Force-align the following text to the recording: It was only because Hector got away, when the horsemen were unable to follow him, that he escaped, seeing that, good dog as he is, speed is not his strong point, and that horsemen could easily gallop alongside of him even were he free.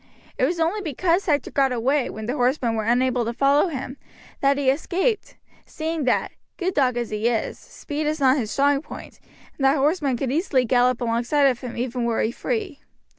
It 0.35 0.45
was 0.45 0.59
only 0.59 0.81
because 0.81 1.27
Hector 1.27 1.51
got 1.51 1.71
away, 1.71 2.09
when 2.09 2.25
the 2.25 2.33
horsemen 2.33 2.73
were 2.73 2.85
unable 2.85 3.23
to 3.23 3.33
follow 3.33 3.67
him, 3.67 3.97
that 4.39 4.57
he 4.57 4.67
escaped, 4.71 5.37
seeing 5.67 6.05
that, 6.05 6.31
good 6.57 6.73
dog 6.73 6.97
as 6.97 7.11
he 7.11 7.27
is, 7.27 7.59
speed 7.59 8.07
is 8.07 8.19
not 8.19 8.37
his 8.37 8.49
strong 8.49 8.81
point, 8.81 9.19
and 9.59 9.63
that 9.65 9.77
horsemen 9.77 10.17
could 10.17 10.31
easily 10.31 10.65
gallop 10.65 11.01
alongside 11.01 11.45
of 11.45 11.59
him 11.61 11.77
even 11.77 12.05
were 12.05 12.19
he 12.21 12.31
free. 12.31 12.79